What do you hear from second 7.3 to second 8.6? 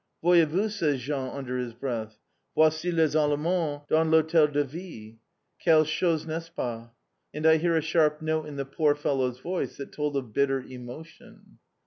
And I hear a sharp note in